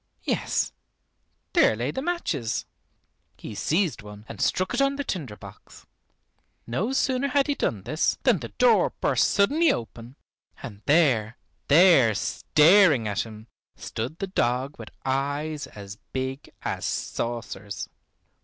Yes, 0.23 0.71
there 1.53 1.75
lay 1.75 1.91
the 1.91 2.01
matches. 2.01 2.65
He 3.37 3.53
seized 3.53 4.01
one 4.01 4.25
and 4.27 4.41
struck 4.41 4.73
it 4.73 4.81
on 4.81 4.95
the 4.95 5.03
tinder 5.03 5.35
box. 5.35 5.85
No 6.65 6.91
sooner 6.91 7.27
had 7.27 7.45
he 7.45 7.53
done 7.53 7.83
this, 7.83 8.17
than 8.23 8.39
the 8.39 8.47
door 8.47 8.93
burst 8.99 9.29
suddenly 9.29 9.71
open, 9.71 10.15
and 10.63 10.81
there, 10.87 11.37
there, 11.67 12.15
staring 12.15 13.07
at 13.07 13.27
him, 13.27 13.45
stood 13.75 14.17
the 14.17 14.25
dog 14.25 14.79
with 14.79 14.89
eyes 15.05 15.67
as 15.67 15.99
big 16.13 16.49
as 16.63 16.83
saucers. 16.83 17.87